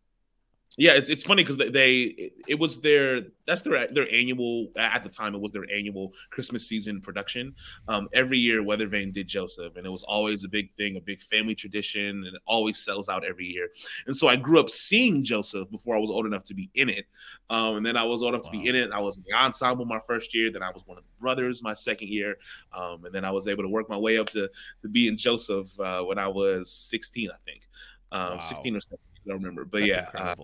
yeah 0.78 0.94
it's, 0.94 1.10
it's 1.10 1.24
funny 1.24 1.44
because 1.44 1.58
they, 1.58 1.70
they 1.70 2.32
it, 2.48 2.58
was 2.58 2.80
their 2.80 3.24
that's 3.46 3.64
their 3.64 3.88
their 3.88 4.08
annual 4.14 4.68
at 4.78 5.04
the 5.04 5.10
time 5.10 5.34
it 5.34 5.42
was 5.42 5.52
their 5.52 5.66
annual 5.74 6.14
christmas 6.30 6.68
season 6.68 7.02
production. 7.02 7.54
Um 7.88 8.08
every 8.14 8.38
year 8.38 8.64
weather 8.64 8.88
vane 8.88 9.12
did 9.12 9.28
joseph 9.28 9.76
and 9.76 9.86
it 9.86 9.90
was 9.90 10.04
always 10.04 10.44
a 10.44 10.48
big 10.48 10.72
thing 10.72 10.96
a 10.96 11.02
big 11.02 11.22
family 11.22 11.56
tradition 11.56 12.24
and 12.26 12.36
it 12.36 12.42
always 12.46 12.78
sells 12.78 13.10
out 13.10 13.26
every 13.26 13.48
year. 13.48 13.70
And 14.06 14.16
so 14.16 14.28
i 14.28 14.36
grew 14.36 14.60
up 14.60 14.70
seeing 14.70 15.24
joseph 15.24 15.70
before 15.72 15.96
i 15.96 16.00
was 16.00 16.12
old 16.12 16.26
enough 16.26 16.44
to 16.46 16.54
be 16.54 16.70
in 16.76 16.90
it. 16.90 17.08
Um 17.50 17.78
and 17.78 17.86
then 17.86 17.98
i 17.98 18.04
was 18.04 18.22
old 18.22 18.36
enough 18.36 18.46
to 18.46 18.52
be 18.52 18.68
in 18.68 18.76
it. 18.76 18.92
I 18.92 19.00
was 19.00 19.18
in 19.18 19.24
the 19.28 19.34
ensemble 19.34 19.86
my 19.86 20.00
first 20.00 20.34
year 20.34 20.52
then 20.52 20.64
i 20.64 20.72
was 20.72 20.84
one 20.86 20.98
of 20.98 21.04
the 21.04 21.22
brothers 21.22 21.64
my 21.64 21.74
second 21.74 22.10
year. 22.10 22.38
Um 22.72 23.04
and 23.06 23.14
then 23.14 23.26
i 23.26 23.32
was 23.32 23.48
able 23.48 23.64
to 23.64 23.70
work 23.70 23.90
my 23.90 23.98
way 23.98 24.20
up 24.20 24.30
to 24.30 24.50
to 24.84 24.88
be 24.88 25.08
in 25.08 25.18
joseph 25.18 25.78
uh 25.80 26.04
when 26.04 26.20
i 26.20 26.28
was 26.28 26.72
16 26.72 27.32
i 27.32 27.36
think. 27.46 27.68
Um 28.12 28.36
Wow. 28.36 28.40
16 28.40 28.76
or 28.76 28.80
17 28.80 29.08
I 29.28 29.30
don't 29.32 29.40
remember, 29.40 29.66
but 29.66 29.80
That's 29.80 29.90
yeah, 29.90 30.10
uh. 30.14 30.36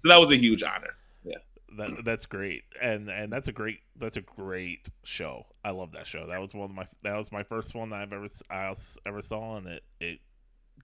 So 0.00 0.08
that 0.08 0.18
was 0.18 0.30
a 0.30 0.36
huge 0.36 0.62
honor. 0.62 0.94
Yeah, 1.24 1.36
that 1.78 2.04
that's 2.04 2.26
great, 2.26 2.64
and 2.80 3.08
and 3.08 3.32
that's 3.32 3.48
a 3.48 3.52
great 3.52 3.80
that's 3.96 4.16
a 4.16 4.22
great 4.22 4.88
show. 5.04 5.46
I 5.64 5.70
love 5.70 5.92
that 5.92 6.06
show. 6.06 6.26
That 6.26 6.40
was 6.40 6.54
one 6.54 6.68
of 6.70 6.74
my 6.76 6.86
that 7.02 7.16
was 7.16 7.30
my 7.30 7.42
first 7.42 7.74
one 7.74 7.90
that 7.90 8.00
I've 8.00 8.12
ever 8.12 8.26
I 8.50 8.74
ever 9.06 9.22
saw, 9.22 9.56
and 9.56 9.66
it 9.66 9.84
it 10.00 10.18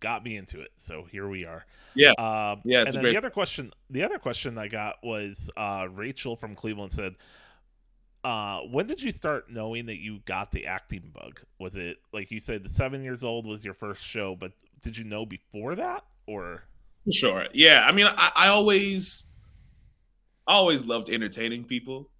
got 0.01 0.25
me 0.25 0.37
into 0.37 0.61
it. 0.61 0.71
So 0.77 1.05
here 1.11 1.29
we 1.29 1.45
are. 1.45 1.65
Yeah. 1.95 2.11
Um, 2.19 2.61
Yeah, 2.65 2.81
and 2.83 2.93
then 2.93 3.01
great- 3.03 3.13
the 3.13 3.17
other 3.19 3.31
question, 3.31 3.73
the 3.91 4.05
other 4.05 4.19
question 4.19 4.59
I 4.59 4.69
got 4.69 4.97
was 5.03 5.51
uh, 5.57 5.89
Rachel 5.91 6.37
from 6.37 6.55
Cleveland 6.55 6.93
said, 6.93 7.17
uh, 8.23 8.61
"When 8.61 8.87
did 8.87 9.03
you 9.03 9.13
start 9.13 9.51
knowing 9.51 9.87
that 9.87 10.01
you 10.03 10.19
got 10.27 10.51
the 10.51 10.67
acting 10.67 11.11
bug? 11.15 11.41
Was 11.59 11.77
it 11.77 11.97
like 12.13 12.31
you 12.31 12.41
said, 12.41 12.63
the 12.63 12.69
seven 12.69 13.03
years 13.03 13.25
old 13.25 13.47
was 13.47 13.65
your 13.65 13.75
first 13.75 14.05
show, 14.05 14.37
but 14.37 14.53
did 14.83 14.99
you 14.99 15.05
know 15.05 15.25
before 15.25 15.75
that, 15.77 16.05
or 16.27 16.65
Sure. 17.11 17.47
Yeah. 17.53 17.85
I 17.87 17.93
mean, 17.93 18.07
I, 18.07 18.31
I 18.35 18.49
always, 18.49 19.27
I 20.47 20.55
always 20.55 20.85
loved 20.85 21.11
entertaining 21.11 21.65
people. 21.65 22.11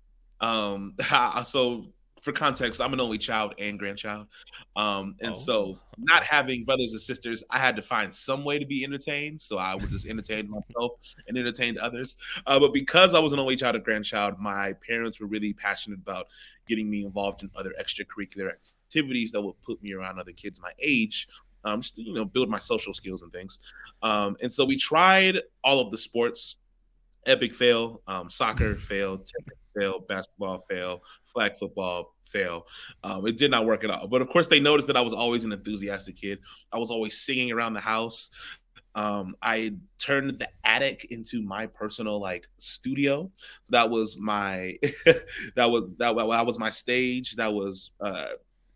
Um, 0.41 0.95
so 1.45 1.87
for 2.27 2.33
context, 2.33 2.81
I'm 2.81 2.93
an 2.93 3.01
only 3.01 3.19
child 3.19 3.55
and 3.59 3.79
grandchild. 3.79 4.27
Um, 4.75 5.15
and 5.21 5.31
Oh, 5.31 5.35
so 5.35 5.79
not 5.97 6.25
having 6.25 6.65
brothers 6.65 6.93
and 6.93 7.01
sisters, 7.01 7.45
I 7.51 7.59
had 7.59 7.77
to 7.77 7.83
find 7.83 8.13
some 8.13 8.45
way 8.45 8.59
to 8.59 8.67
be 8.67 8.85
entertained. 8.85 9.41
So 9.41 9.59
I 9.59 9.77
would 9.77 9.91
just 9.91 10.07
entertain 10.07 10.51
myself 10.51 10.95
and 11.29 11.39
entertain 11.39 11.79
others. 11.79 12.17
Uh, 12.47 12.59
but 12.59 12.73
because 12.73 13.15
I 13.15 13.21
was 13.21 13.33
an 13.33 13.39
only 13.39 13.55
child 13.55 13.77
and 13.77 13.85
grandchild, 13.85 14.41
my 14.41 14.73
parents 14.87 15.21
were 15.21 15.29
really 15.29 15.53
passionate 15.53 16.01
about 16.01 16.27
getting 16.67 16.91
me 16.91 17.05
involved 17.05 17.45
in 17.45 17.51
other 17.55 17.73
extracurricular 17.81 18.51
activities 18.51 19.31
that 19.31 19.41
would 19.41 19.61
put 19.63 19.81
me 19.81 19.93
around 19.93 20.19
other 20.19 20.33
kids 20.33 20.61
my 20.61 20.73
age. 20.81 21.29
Um, 21.67 21.83
just 21.83 21.97
to, 21.97 22.03
you 22.03 22.15
know, 22.15 22.25
build 22.25 22.49
my 22.49 22.59
social 22.59 22.95
skills 22.95 23.23
and 23.23 23.33
things. 23.33 23.59
Um, 24.01 24.37
and 24.41 24.51
so 24.51 24.65
we 24.65 24.77
tried 24.77 25.41
all 25.65 25.81
of 25.81 25.91
the 25.91 25.99
sports. 25.99 26.57
Epic 27.27 27.53
fail, 27.53 28.03
um, 28.07 28.31
soccer 28.31 28.75
fail, 28.91 29.21
fail, 29.77 29.99
basketball 29.99 30.61
fail, 30.61 31.03
flag 31.25 31.57
football 31.59 32.15
fail. 32.25 32.67
Um, 33.03 33.27
it 33.27 33.37
did 33.37 33.51
not 33.51 33.67
work 33.67 33.85
at 33.85 33.91
all. 33.91 34.07
But 34.07 34.23
of 34.23 34.29
course, 34.29 34.49
they 34.49 34.61
noticed 34.61 34.87
that 34.87 34.97
I 34.97 35.01
was 35.01 35.13
always 35.13 35.45
an 35.45 35.53
enthusiastic 35.53 36.17
kid. 36.17 36.39
I 36.73 36.79
was 36.79 36.91
always 36.91 37.21
singing 37.21 37.51
around 37.51 37.75
the 37.75 37.81
house. 37.81 38.31
Um, 38.95 39.37
I 39.43 39.75
turned 39.99 40.39
the 40.39 40.49
attic 40.65 41.07
into 41.11 41.43
my 41.43 41.67
personal 41.67 42.19
like 42.19 42.49
studio. 42.57 43.31
That 43.69 43.91
was 43.91 44.17
my 44.17 44.79
that 45.55 45.71
was 45.71 45.91
that, 45.99 46.17
that 46.17 46.47
was 46.47 46.59
my 46.59 46.71
stage. 46.71 47.37
That 47.37 47.53
was 47.53 47.91
uh, 48.01 48.29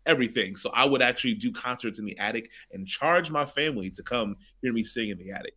everything. 0.05 0.55
So 0.55 0.71
I 0.73 0.85
would 0.85 1.01
actually 1.01 1.35
do 1.35 1.51
concerts 1.51 1.99
in 1.99 2.05
the 2.05 2.17
attic 2.17 2.49
and 2.71 2.87
charge 2.87 3.31
my 3.31 3.45
family 3.45 3.89
to 3.91 4.03
come 4.03 4.35
hear 4.61 4.73
me 4.73 4.83
sing 4.83 5.09
in 5.09 5.17
the 5.17 5.31
attic. 5.31 5.55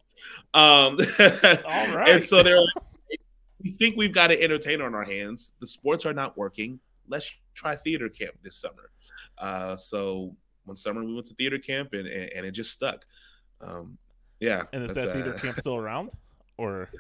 Um, 0.53 0.99
All 1.67 1.97
right. 1.97 2.09
And 2.09 2.25
so 2.25 2.43
they're 2.43 2.59
we 3.63 3.71
think 3.71 3.97
we've 3.97 4.13
got 4.13 4.31
an 4.31 4.39
entertainer 4.41 4.85
on 4.85 4.95
our 4.95 5.05
hands. 5.05 5.55
The 5.61 5.67
sports 5.67 6.05
are 6.07 6.13
not 6.13 6.37
working. 6.37 6.79
Let's 7.09 7.31
try 7.55 7.77
theater 7.77 8.09
camp 8.09 8.35
this 8.43 8.57
summer. 8.57 8.91
Uh, 9.39 9.77
so 9.77 10.35
one 10.65 10.77
summer 10.77 11.03
we 11.03 11.15
went 11.15 11.27
to 11.27 11.35
theater 11.35 11.59
camp 11.59 11.93
and, 11.93 12.07
and, 12.07 12.33
and 12.33 12.47
it 12.47 12.53
just 12.53 12.73
stuck. 12.73 13.05
Um, 13.61 13.99
yeah. 14.41 14.65
And 14.73 14.85
is 14.85 14.95
that 14.95 15.13
theater 15.13 15.35
uh, 15.35 15.39
camp 15.39 15.59
still 15.59 15.77
around, 15.77 16.11
or? 16.59 16.91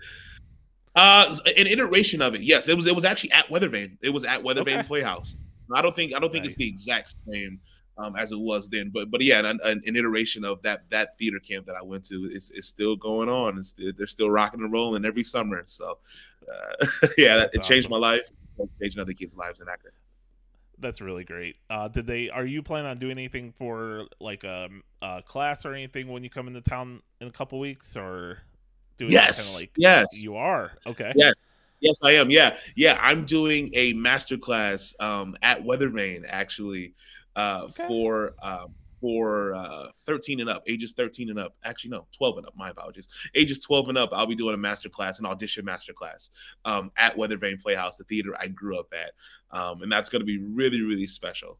Uh, 0.96 1.34
an 1.44 1.66
iteration 1.66 2.22
of 2.22 2.34
it. 2.34 2.42
Yes, 2.42 2.68
it 2.68 2.76
was. 2.76 2.86
It 2.86 2.94
was 2.94 3.04
actually 3.04 3.32
at 3.32 3.48
Weathervane. 3.48 3.96
It 4.00 4.10
was 4.10 4.24
at 4.24 4.42
Weathervane 4.42 4.78
okay. 4.78 4.82
Playhouse. 4.84 5.36
I 5.72 5.82
don't 5.82 5.94
think. 5.94 6.14
I 6.14 6.18
don't 6.18 6.30
think 6.30 6.44
nice. 6.44 6.52
it's 6.52 6.58
the 6.58 6.68
exact 6.68 7.14
same 7.28 7.60
um, 7.98 8.16
as 8.16 8.32
it 8.32 8.38
was 8.38 8.68
then. 8.68 8.90
But 8.90 9.10
but 9.10 9.22
yeah, 9.22 9.38
an, 9.40 9.60
an, 9.64 9.80
an, 9.86 9.96
iteration 9.96 10.44
of 10.44 10.62
that 10.62 10.88
that 10.90 11.16
theater 11.18 11.38
camp 11.38 11.66
that 11.66 11.76
I 11.76 11.82
went 11.82 12.04
to 12.06 12.30
is, 12.32 12.50
is 12.50 12.66
still 12.66 12.96
going 12.96 13.28
on. 13.28 13.58
It's, 13.58 13.74
they're 13.78 14.06
still 14.06 14.30
rocking 14.30 14.60
and 14.60 14.72
rolling 14.72 15.04
every 15.04 15.24
summer. 15.24 15.62
So 15.66 15.98
uh, 16.48 16.86
yeah, 17.18 17.36
That's 17.36 17.56
it 17.56 17.62
changed 17.62 17.88
my 17.88 17.98
life. 17.98 18.28
Changing 18.80 19.00
other 19.00 19.12
kids' 19.12 19.36
lives 19.36 19.60
in 19.60 19.68
Akron. 19.68 19.92
That's 20.78 21.00
really 21.00 21.24
great. 21.24 21.56
Uh, 21.70 21.88
did 21.88 22.06
they? 22.06 22.30
Are 22.30 22.44
you 22.44 22.62
planning 22.62 22.90
on 22.90 22.98
doing 22.98 23.12
anything 23.12 23.52
for 23.52 24.06
like 24.20 24.44
a, 24.44 24.66
um, 24.66 24.82
a 25.02 25.22
class 25.22 25.64
or 25.64 25.72
anything 25.72 26.08
when 26.08 26.24
you 26.24 26.30
come 26.30 26.48
into 26.48 26.60
town 26.60 27.00
in 27.20 27.28
a 27.28 27.32
couple 27.32 27.58
weeks, 27.58 27.96
or 27.96 28.38
doing 28.96 29.12
yes, 29.12 29.56
like 29.56 29.70
yes, 29.76 30.22
you 30.22 30.36
are 30.36 30.72
okay. 30.86 31.12
Yes, 31.16 31.34
yes, 31.80 32.02
I 32.02 32.12
am. 32.12 32.30
Yeah, 32.30 32.56
yeah, 32.76 32.98
I'm 33.00 33.24
doing 33.24 33.70
a 33.74 33.92
master 33.94 34.36
class 34.36 34.94
um, 35.00 35.36
at 35.42 35.62
Weathervane 35.62 36.24
actually 36.28 36.94
uh, 37.36 37.62
okay. 37.64 37.86
for 37.86 38.34
um, 38.42 38.74
for 39.04 39.54
uh, 39.54 39.88
13 40.06 40.40
and 40.40 40.48
up, 40.48 40.62
ages 40.66 40.92
13 40.96 41.28
and 41.28 41.38
up. 41.38 41.54
Actually, 41.62 41.90
no, 41.90 42.06
12 42.16 42.38
and 42.38 42.46
up. 42.46 42.54
My 42.56 42.70
apologies. 42.70 43.06
Ages 43.34 43.58
12 43.58 43.90
and 43.90 43.98
up, 43.98 44.08
I'll 44.14 44.26
be 44.26 44.34
doing 44.34 44.54
a 44.54 44.56
master 44.56 44.88
class, 44.88 45.20
an 45.20 45.26
audition 45.26 45.62
master 45.62 45.92
class 45.92 46.30
um, 46.64 46.90
at 46.96 47.14
Weathervane 47.14 47.60
Playhouse, 47.60 47.98
the 47.98 48.04
theater 48.04 48.34
I 48.40 48.48
grew 48.48 48.78
up 48.78 48.86
at, 48.94 49.10
um, 49.54 49.82
and 49.82 49.92
that's 49.92 50.08
going 50.08 50.20
to 50.20 50.26
be 50.26 50.38
really, 50.38 50.80
really 50.80 51.06
special. 51.06 51.58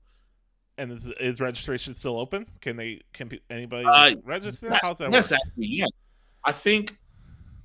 And 0.79 0.91
is, 0.91 1.07
is, 1.21 1.39
registration 1.39 1.95
still 1.97 2.19
open? 2.19 2.47
Can 2.63 2.77
they? 2.77 3.03
Can 3.13 3.31
anybody 3.51 3.85
uh, 3.87 4.17
register? 4.25 4.71
How's 4.81 4.97
that 4.97 5.13
yes, 5.13 5.31
work? 5.31 5.41
Actually, 5.47 5.67
yes. 5.67 5.91
I 6.47 6.53
think 6.53 6.97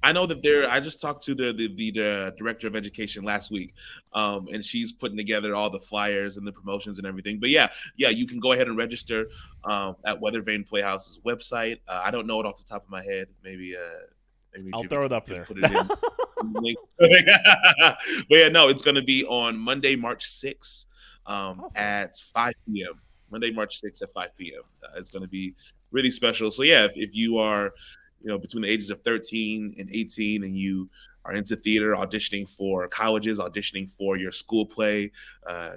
I 0.01 0.11
know 0.13 0.25
that 0.25 0.41
there. 0.41 0.69
I 0.69 0.79
just 0.79 1.01
talked 1.01 1.23
to 1.25 1.35
the, 1.35 1.51
the 1.51 1.67
the, 1.75 1.91
the 1.91 2.35
director 2.37 2.67
of 2.67 2.75
education 2.75 3.23
last 3.23 3.51
week, 3.51 3.73
um, 4.13 4.47
and 4.51 4.63
she's 4.63 4.91
putting 4.91 5.17
together 5.17 5.55
all 5.55 5.69
the 5.69 5.79
flyers 5.79 6.37
and 6.37 6.47
the 6.47 6.51
promotions 6.51 6.99
and 6.99 7.07
everything. 7.07 7.39
But 7.39 7.49
yeah, 7.49 7.67
yeah, 7.97 8.09
you 8.09 8.25
can 8.25 8.39
go 8.39 8.53
ahead 8.53 8.67
and 8.67 8.77
register 8.77 9.27
um, 9.65 9.97
at 10.05 10.19
Weathervane 10.21 10.67
Playhouse's 10.67 11.19
website. 11.25 11.79
Uh, 11.87 12.01
I 12.03 12.11
don't 12.11 12.27
know 12.27 12.39
it 12.39 12.45
off 12.45 12.57
the 12.57 12.63
top 12.63 12.83
of 12.85 12.89
my 12.89 13.03
head. 13.03 13.27
Maybe 13.43 13.75
uh, 13.75 14.05
maybe 14.53 14.69
I'll 14.73 14.83
throw 14.83 15.05
it 15.05 15.11
up 15.11 15.25
there. 15.25 15.43
Put 15.43 15.57
it 15.57 15.71
in. 15.71 15.89
but 16.99 18.37
yeah, 18.37 18.49
no, 18.49 18.69
it's 18.69 18.81
going 18.81 18.95
to 18.95 19.03
be 19.03 19.25
on 19.25 19.57
Monday, 19.57 19.97
March 19.97 20.25
sixth, 20.25 20.85
um, 21.25 21.59
awesome. 21.59 21.71
at 21.75 22.15
five 22.33 22.53
p.m. 22.71 23.01
Monday, 23.29 23.51
March 23.51 23.79
sixth 23.79 24.01
at 24.01 24.11
five 24.11 24.35
p.m. 24.37 24.61
Uh, 24.83 24.97
it's 24.97 25.09
going 25.09 25.23
to 25.23 25.27
be 25.27 25.53
really 25.91 26.11
special. 26.11 26.51
So 26.51 26.63
yeah, 26.63 26.85
if, 26.85 26.93
if 26.95 27.15
you 27.15 27.37
are 27.37 27.73
you 28.21 28.27
know, 28.29 28.37
between 28.37 28.63
the 28.63 28.69
ages 28.69 28.89
of 28.89 29.01
13 29.03 29.75
and 29.77 29.89
18, 29.91 30.43
and 30.43 30.55
you 30.55 30.89
are 31.25 31.35
into 31.35 31.55
theater, 31.55 31.91
auditioning 31.91 32.47
for 32.49 32.87
colleges, 32.87 33.39
auditioning 33.39 33.89
for 33.89 34.17
your 34.17 34.31
school 34.31 34.65
play, 34.65 35.11
uh, 35.47 35.73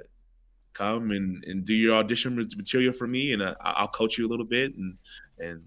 come 0.72 1.10
and, 1.10 1.44
and 1.44 1.64
do 1.64 1.74
your 1.74 1.94
audition 1.94 2.36
material 2.56 2.92
for 2.92 3.06
me, 3.06 3.32
and 3.32 3.42
uh, 3.42 3.54
I'll 3.60 3.88
coach 3.88 4.18
you 4.18 4.26
a 4.26 4.30
little 4.30 4.46
bit, 4.46 4.76
and 4.76 4.96
and 5.38 5.62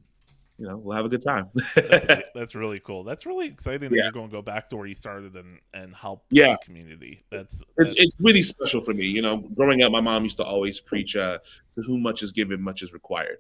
you 0.58 0.68
know 0.68 0.78
we'll 0.78 0.96
have 0.96 1.06
a 1.06 1.10
good 1.10 1.22
time. 1.22 1.50
that's, 1.76 2.24
that's, 2.36 2.56
really 2.56 2.80
cool. 2.80 3.04
That's 3.04 3.26
really 3.26 3.48
exciting 3.48 3.90
that 3.90 3.96
yeah. 3.96 4.04
you're 4.04 4.12
going 4.12 4.30
to 4.30 4.32
go 4.32 4.42
back 4.42 4.70
to 4.70 4.78
where 4.78 4.88
you 4.88 4.96
started 4.96 5.36
and 5.36 5.60
and 5.74 5.96
help 5.96 6.26
yeah. 6.30 6.54
the 6.54 6.60
community. 6.66 7.24
That's, 7.32 7.62
that's, 7.78 7.94
it's 7.94 8.02
it's 8.02 8.16
really 8.20 8.42
special 8.42 8.82
for 8.82 8.94
me. 8.94 9.06
You 9.06 9.22
know, 9.22 9.38
growing 9.38 9.84
up, 9.84 9.92
my 9.92 10.02
mom 10.02 10.24
used 10.24 10.38
to 10.38 10.44
always 10.44 10.80
preach, 10.80 11.16
uh, 11.16 11.40
"To 11.74 11.82
whom 11.82 12.02
much 12.02 12.24
is 12.24 12.32
given, 12.32 12.62
much 12.62 12.82
is 12.82 12.94
required." 12.94 13.40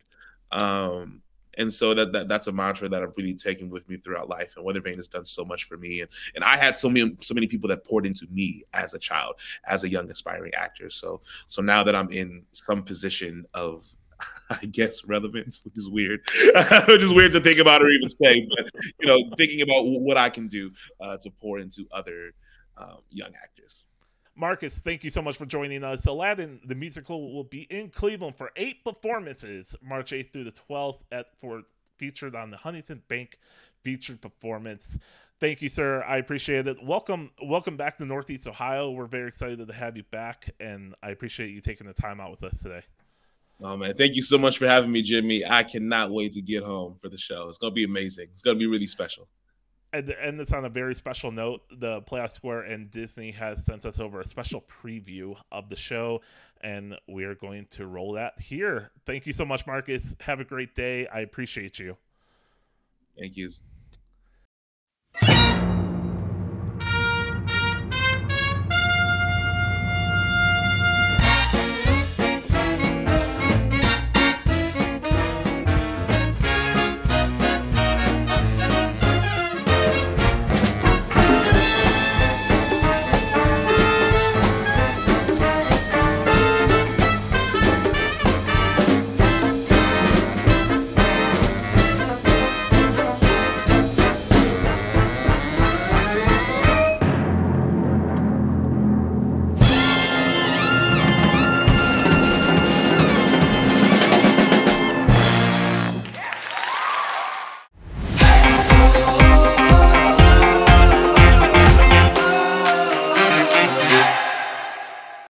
Um, 0.51 1.22
and 1.58 1.74
so 1.74 1.94
that, 1.94 2.12
that 2.14 2.28
that's 2.28 2.48
a 2.48 2.52
mantra 2.52 2.90
that 2.90 3.04
I've 3.04 3.16
really 3.18 3.34
taken 3.34 3.70
with 3.70 3.88
me 3.90 3.98
throughout 3.98 4.30
life. 4.30 4.56
And 4.56 4.66
Weathervane 4.66 4.98
has 4.98 5.08
done 5.08 5.26
so 5.26 5.46
much 5.46 5.66
for 5.66 5.78
me, 5.78 6.02
and 6.02 6.10
and 6.36 6.44
I 6.44 6.58
had 6.58 6.78
so 6.78 6.90
many 6.90 7.16
so 7.22 7.34
many 7.34 7.48
people 7.48 7.70
that 7.70 7.86
poured 7.86 8.06
into 8.06 8.28
me 8.32 8.64
as 8.74 8.94
a 8.94 9.00
child, 9.00 9.36
as 9.66 9.84
a 9.84 9.90
young 9.90 10.10
aspiring 10.10 10.54
actor. 10.54 10.90
So 10.90 11.22
so 11.48 11.62
now 11.62 11.84
that 11.84 11.96
I'm 11.96 12.10
in 12.10 12.44
some 12.52 12.84
position 12.84 13.46
of 13.54 13.86
I 14.50 14.66
guess 14.66 15.04
relevance, 15.06 15.62
which 15.66 15.78
is 15.78 15.90
weird, 15.90 16.22
which 16.88 17.04
is 17.04 17.14
weird 17.14 17.32
to 17.34 17.42
think 17.42 17.60
about 17.60 17.82
or 17.82 17.90
even 17.90 18.10
say, 18.10 18.48
but 18.56 18.70
you 19.00 19.08
know, 19.08 19.32
thinking 19.38 19.62
about 19.62 19.84
what 19.86 20.18
I 20.18 20.30
can 20.30 20.48
do 20.48 20.72
uh, 21.02 21.18
to 21.18 21.30
pour 21.30 21.60
into 21.60 21.88
other 21.92 22.34
um, 22.78 23.00
young 23.10 23.32
actors. 23.42 23.86
Marcus, 24.38 24.80
thank 24.80 25.06
you 25.06 25.10
so 25.10 25.22
much 25.22 25.38
for 25.38 25.46
joining 25.46 25.82
us. 25.84 26.06
Aladdin, 26.06 26.60
the 26.65 26.75
musical, 26.75 27.34
will 27.34 27.46
be 27.46 27.62
in 27.70 27.89
Cleveland 27.89 28.36
for 28.36 28.51
eight 28.58 28.84
performances, 28.84 29.75
March 29.82 30.12
8th 30.12 30.34
through 30.34 30.44
the 30.44 30.51
12th, 30.51 31.00
at 31.13 31.27
for 31.39 31.62
featured 31.98 32.36
on 32.36 32.51
the 32.51 32.58
Huntington 32.58 33.01
Bank 33.08 33.39
featured 33.82 34.20
performance. 34.20 34.98
Thank 35.39 35.62
you, 35.62 35.70
sir. 35.70 36.04
I 36.04 36.18
appreciate 36.18 36.68
it. 36.68 36.84
Welcome, 36.84 37.32
welcome 37.44 37.77
back 37.77 37.98
to 38.00 38.06
Northeast 38.06 38.46
Ohio. 38.46 38.92
We're 38.92 39.06
very 39.06 39.30
excited 39.30 39.65
to 39.65 39.74
have 39.74 39.96
you 39.96 40.04
back, 40.04 40.50
and 40.60 40.94
I 41.01 41.12
appreciate 41.12 41.51
you 41.51 41.62
taking 41.62 41.88
the 41.88 41.94
time 41.94 42.20
out 42.20 42.32
with 42.32 42.44
us 42.44 42.62
today. 42.62 42.82
Oh 43.62 43.77
man, 43.77 43.94
thank 43.96 44.15
you 44.15 44.22
so 44.22 44.38
much 44.38 44.58
for 44.58 44.68
having 44.68 44.92
me, 44.92 45.01
Jimmy. 45.01 45.46
I 45.46 45.63
cannot 45.63 46.12
wait 46.12 46.34
to 46.34 46.42
get 46.42 46.62
home 46.62 46.98
for 47.01 47.08
the 47.08 47.18
show. 47.18 47.48
It's 47.48 47.58
gonna 47.58 47.74
be 47.74 47.86
amazing. 47.86 48.27
It's 48.34 48.42
gonna 48.42 48.60
be 48.60 48.68
really 48.68 48.88
special 48.88 49.30
and, 49.96 50.42
it's 50.42 50.54
on 50.54 50.66
a 50.66 50.70
very 50.70 50.96
special 50.96 51.32
note. 51.32 51.62
The 51.72 52.02
Playhouse 52.02 52.34
Square 52.34 52.64
and 52.64 52.92
Disney 52.92 53.32
has 53.32 53.64
sent 53.66 53.86
us 53.86 54.00
over 54.00 54.22
a 54.22 54.25
special 54.25 54.62
preview 54.62 55.36
of 55.52 55.70
the 55.70 55.75
show, 55.75 56.22
and 56.62 56.98
we 57.08 57.24
are 57.24 57.36
going 57.36 57.66
to 57.72 57.88
roll 57.88 58.14
that 58.14 58.40
here. 58.40 58.92
Thank 59.06 59.25
you 59.25 59.34
so 59.34 59.46
much, 59.46 59.66
Marcus. 59.68 60.16
Have 60.20 60.40
a 60.40 60.46
great 60.46 60.75
day. 60.75 61.08
I 61.08 61.22
appreciate 61.22 61.80
you. 61.80 61.98
Thank 63.18 63.38
you. 63.38 63.50